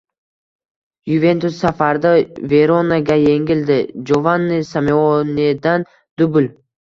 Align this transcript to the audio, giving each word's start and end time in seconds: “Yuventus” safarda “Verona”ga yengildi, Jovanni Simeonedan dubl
“Yuventus” 1.09 1.59
safarda 1.65 2.13
“Verona”ga 2.53 3.17
yengildi, 3.25 3.77
Jovanni 4.11 4.59
Simeonedan 4.73 5.89
dubl 6.23 6.49